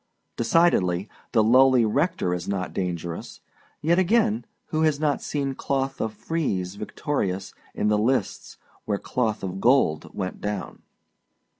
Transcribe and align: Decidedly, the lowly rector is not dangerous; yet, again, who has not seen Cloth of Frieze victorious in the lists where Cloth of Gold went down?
Decidedly, 0.35 1.07
the 1.31 1.43
lowly 1.43 1.85
rector 1.85 2.33
is 2.33 2.47
not 2.47 2.73
dangerous; 2.73 3.39
yet, 3.81 3.99
again, 3.99 4.47
who 4.69 4.81
has 4.81 4.99
not 4.99 5.21
seen 5.21 5.53
Cloth 5.53 6.01
of 6.01 6.11
Frieze 6.11 6.73
victorious 6.73 7.53
in 7.75 7.87
the 7.87 7.99
lists 7.99 8.57
where 8.85 8.97
Cloth 8.97 9.43
of 9.43 9.61
Gold 9.61 10.09
went 10.15 10.41
down? 10.41 10.81